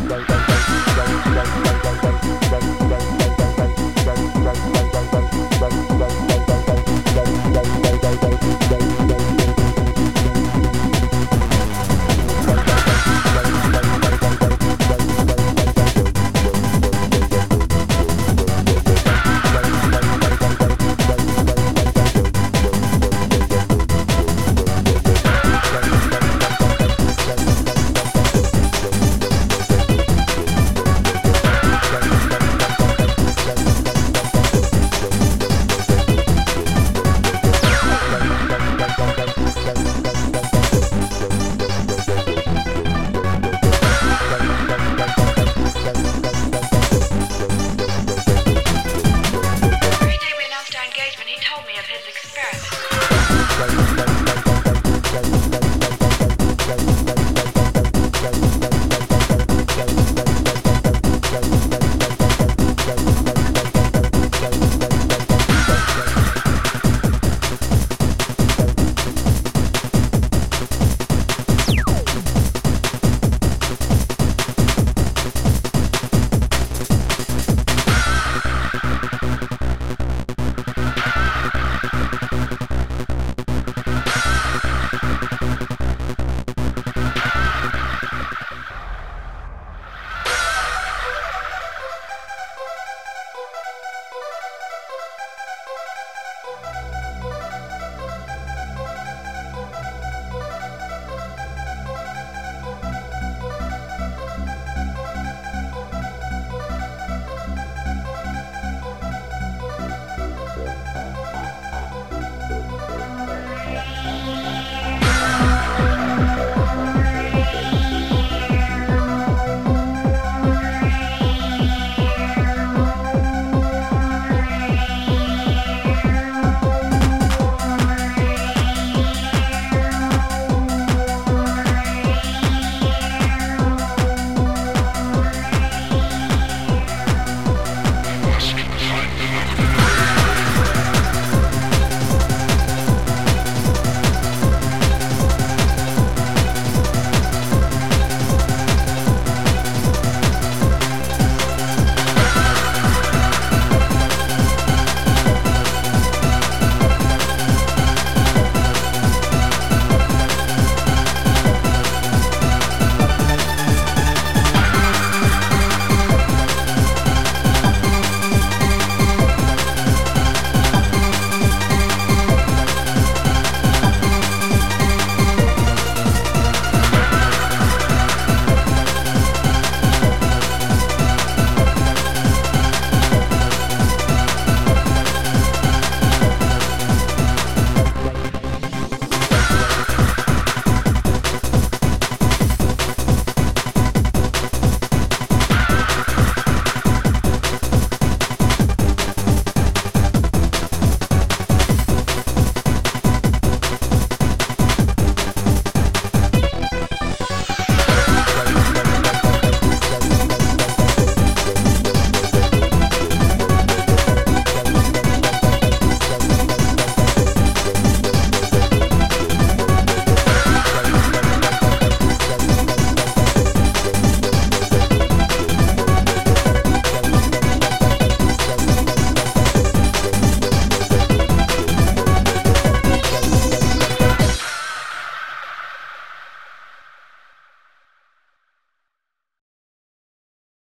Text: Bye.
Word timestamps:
Bye. 0.00 0.35